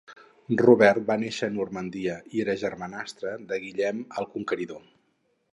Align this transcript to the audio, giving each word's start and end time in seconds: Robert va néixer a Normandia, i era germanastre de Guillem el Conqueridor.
Robert 0.61 1.01
va 1.09 1.17
néixer 1.23 1.49
a 1.51 1.53
Normandia, 1.57 2.17
i 2.37 2.43
era 2.45 2.57
germanastre 2.63 3.37
de 3.53 3.63
Guillem 3.67 4.05
el 4.23 4.31
Conqueridor. 4.35 4.85